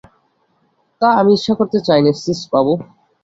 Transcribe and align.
তা, 1.01 1.09
আমি 1.19 1.31
ঈর্ষা 1.35 1.53
করতে 1.59 1.79
চাই 1.87 2.01
নে 2.01 2.11
শ্রীশবাবু! 2.13 2.73